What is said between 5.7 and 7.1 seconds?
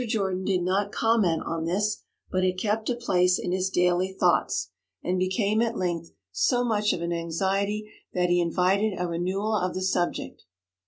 length so much of